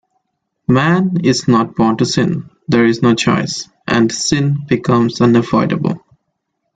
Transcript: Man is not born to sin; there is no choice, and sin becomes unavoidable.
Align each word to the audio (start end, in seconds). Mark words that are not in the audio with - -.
Man 0.67 1.23
is 1.23 1.47
not 1.47 1.75
born 1.75 1.97
to 1.97 2.07
sin; 2.07 2.49
there 2.67 2.87
is 2.87 3.03
no 3.03 3.13
choice, 3.13 3.69
and 3.87 4.11
sin 4.11 4.65
becomes 4.65 5.21
unavoidable. 5.21 6.03